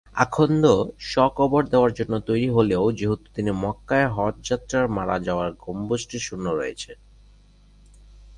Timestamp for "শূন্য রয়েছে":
6.19-6.91